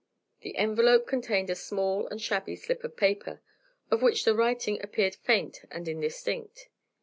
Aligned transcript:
The 0.41 0.55
envelope 0.57 1.05
contained 1.05 1.51
a 1.51 1.55
small 1.55 2.07
and 2.07 2.19
shabby 2.19 2.55
slip 2.55 2.83
of 2.83 2.97
paper, 2.97 3.39
of 3.91 4.01
which 4.01 4.25
the 4.25 4.33
writing 4.33 4.81
appeared 4.83 5.13
faint 5.13 5.59
and 5.69 5.87
indistinct. 5.87 6.69